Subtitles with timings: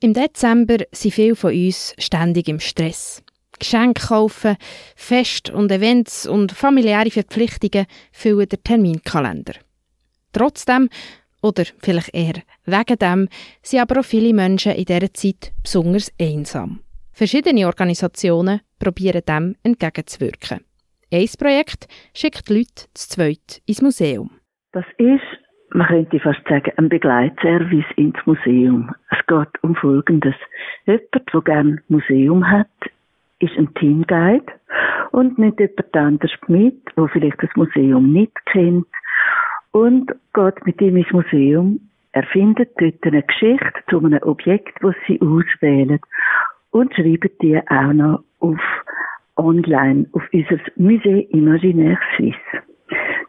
[0.00, 3.24] Im Dezember sind viele von uns ständig im Stress.
[3.58, 4.56] Geschenke kaufen,
[4.94, 9.54] Fest- und Events und familiäre Verpflichtungen füllen den Terminkalender.
[10.32, 10.88] Trotzdem,
[11.42, 13.28] oder vielleicht eher wegen dem,
[13.62, 16.78] sind aber auch viele Menschen in dieser Zeit besonders einsam.
[17.10, 20.60] Verschiedene Organisationen probieren dem entgegenzuwirken.
[21.10, 24.30] Ein Projekt schickt Leute zu zweit ins Museum.
[24.70, 28.90] Das ist, man könnte fast sagen, ein Begleitservice ins Museum.
[29.10, 30.34] Es geht um Folgendes.
[30.86, 31.02] Jemand,
[31.32, 32.68] der gerne Museum hat,
[33.40, 34.46] ist ein Teamguide
[35.12, 38.86] und nicht jemand anders mit, der vielleicht das Museum nicht kennt
[39.72, 41.80] und geht mit ihm ins Museum.
[42.12, 46.00] Er findet dort eine Geschichte zu einem Objekt, das sie auswählen
[46.70, 48.60] und schreibt die auch noch auf
[49.36, 52.62] online auf unser Musée Imaginaire Suisse.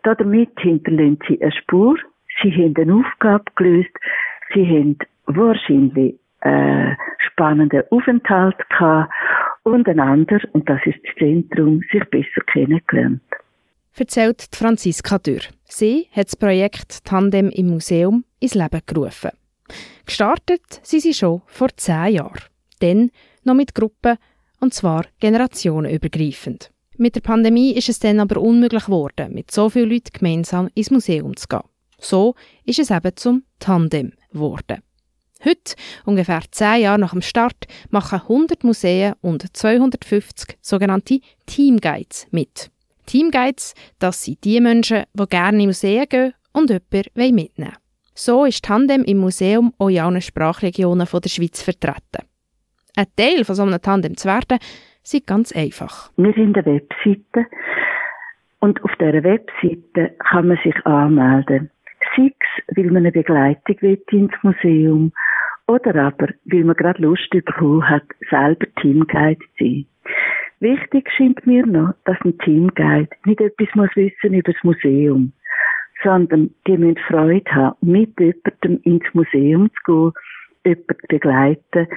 [0.04, 1.98] Damit hinterlassen sie eine Spur.
[2.42, 3.92] Sie haben eine Aufgabe gelöst.
[4.54, 9.12] Sie haben wahrscheinlich einen spannenden Aufenthalt gehabt
[9.64, 13.22] und einander, und das ist das Zentrum, sich besser kennengelernt.
[13.98, 15.42] Erzählt Franziska Dürr.
[15.66, 19.32] Sie hat das Projekt Tandem im Museum ins Leben gerufen.
[20.06, 22.42] Gestartet sind sie schon vor zehn Jahren.
[22.80, 23.12] Dann
[23.44, 24.18] noch mit Gruppen,
[24.62, 26.72] und zwar generationenübergreifend.
[26.98, 30.92] Mit der Pandemie ist es dann aber unmöglich geworden, mit so vielen Leuten gemeinsam ins
[30.92, 31.62] Museum zu gehen.
[32.00, 34.82] So ist es eben zum Tandem geworden.
[35.44, 35.76] Heute,
[36.06, 42.70] ungefähr zehn Jahre nach dem Start, machen 100 Museen und 250 sogenannte Teamguides mit.
[43.06, 47.78] Teamguides, das sind die Menschen, die gerne in Museen gehen und jemanden mitnehmen wollen.
[48.14, 52.28] So ist Tandem im Museum auch in allen Sprachregionen der Schweiz vertreten.
[52.98, 54.60] Ein Teil von so einem Tandem zu werden,
[55.04, 56.12] ist ganz einfach.
[56.18, 57.46] Wir sind eine Webseite
[58.60, 61.72] und auf dieser Webseite kann man sich anmelden.
[62.16, 65.12] Sei es, weil man eine Begleitung will ins Museum
[65.68, 69.86] oder aber, weil man gerade Lust bekommen hat, selber Teamguide zu sein.
[70.60, 75.32] Wichtig scheint mir noch, dass ein Teamguide nicht etwas muss wissen über das Museum,
[76.04, 80.14] sondern die müssen Freude haben, mit jemandem ins Museum zu gehen,
[80.66, 81.88] jemanden zu begleiten.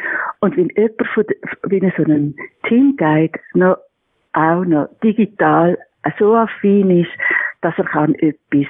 [0.41, 1.25] Und wenn jemand von,
[1.65, 2.35] wenn so ein
[2.69, 3.79] Teamguide noch,
[4.35, 5.79] auch noch digital
[6.19, 7.11] so affin ist,
[7.63, 8.67] dass er kann etwas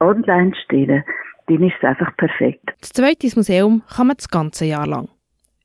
[0.00, 1.04] online stellen
[1.48, 2.74] dann ist es einfach perfekt.
[2.80, 5.08] Das zweite Museum kann man das ganze Jahr lang.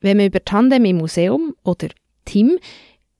[0.01, 1.87] Wenn man über Tandem im Museum oder
[2.25, 2.57] Team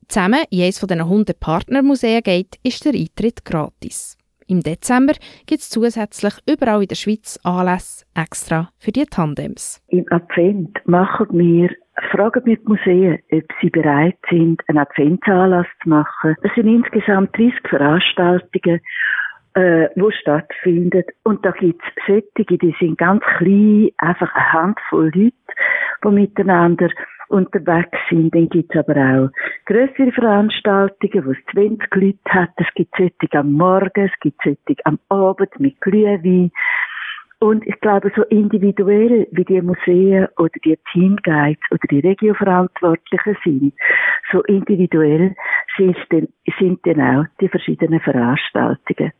[0.08, 4.18] zusammen in eines von diesen 100 Partnermuseen geht, ist der Eintritt gratis.
[4.46, 5.14] Im Dezember
[5.46, 9.82] gibt es zusätzlich überall in der Schweiz Anlässe extra für die Tandems.
[9.88, 11.70] Im Advent machen wir,
[12.10, 16.36] fragen wir die Museen, ob sie bereit sind, einen Adventsanlass zu machen.
[16.42, 18.80] Es sind insgesamt 30 Veranstaltungen
[19.54, 21.08] äh, wo stattfindet.
[21.22, 25.32] Und da gibt's Sättige, die sind ganz klein, einfach eine Handvoll Leute,
[26.04, 26.88] die miteinander
[27.28, 28.34] unterwegs sind.
[28.34, 29.28] Dann gibt's aber auch
[29.66, 32.50] größere Veranstaltungen, wo es 20 Leute hat.
[32.56, 36.50] Es gibt Sättige am Morgen, es gibt Sättige am Abend mit Glühwein.
[37.40, 43.74] Und ich glaube, so individuell wie die Museen oder die Teamguides oder die Regioverantwortlichen sind,
[44.32, 45.34] so individuell
[45.76, 46.28] sind dann,
[46.58, 49.12] sind dann auch die verschiedenen Veranstaltungen.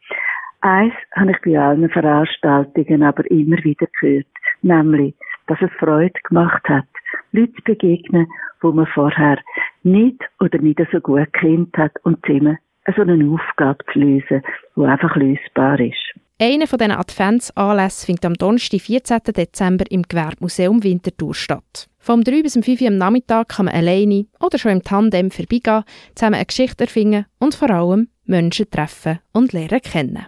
[0.65, 4.27] Eins habe ich bei allen Veranstaltungen aber immer wieder gehört,
[4.63, 5.15] nämlich,
[5.47, 6.87] dass es Freude gemacht hat,
[7.33, 8.27] Leute zu begegnen,
[8.63, 9.37] wo man vorher
[9.83, 12.57] nicht oder nicht so gut kennt hat und zusammen
[12.97, 14.41] so eine Aufgabe zu lösen,
[14.75, 16.15] die einfach lösbar ist.
[16.41, 19.19] Einer von diesen Adventsanlässen findet am Donnerstag, 14.
[19.37, 21.89] Dezember im Gewerbemuseum Winterthur statt.
[21.99, 25.85] Vom 3 bis 5 Uhr am Nachmittag kann man alleine oder schon im Tandem vorbeigehen,
[26.15, 30.23] zusammen eine Geschichte erfinden und vor allem Menschen treffen und lernen kennen.